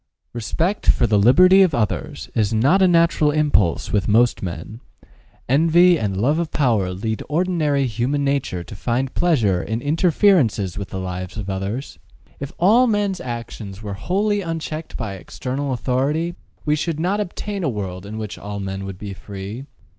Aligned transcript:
Respect 0.33 0.87
for 0.87 1.05
the 1.05 1.19
liberty 1.19 1.61
of 1.61 1.75
others 1.75 2.27
is 2.33 2.51
not 2.51 2.81
a 2.81 2.87
natural 2.87 3.29
impulse 3.29 3.91
with 3.93 4.07
most 4.07 4.41
men: 4.41 4.79
envy 5.47 5.99
and 5.99 6.17
love 6.19 6.39
of 6.39 6.49
power 6.49 6.91
lead 6.91 7.21
ordinary 7.29 7.85
human 7.85 8.23
nature 8.23 8.63
to 8.63 8.75
find 8.75 9.13
pleasure 9.13 9.61
in 9.61 9.79
interferences 9.79 10.75
with 10.75 10.89
the 10.89 10.99
lives 10.99 11.37
of 11.37 11.51
others. 11.51 11.99
If 12.39 12.51
all 12.57 12.87
men's 12.87 13.21
actions 13.21 13.83
were 13.83 13.93
wholly 13.93 14.41
unchecked 14.41 14.97
by 14.97 15.13
external 15.17 15.71
authority, 15.71 16.33
we 16.65 16.75
should 16.75 16.99
not 16.99 17.19
obtain 17.19 17.63
a 17.63 17.69
world 17.69 18.03
in 18.07 18.17
which 18.17 18.39
all 18.39 18.59
men 18.59 18.85
would 18.85 18.97
be 18.97 19.13
free. 19.13 19.67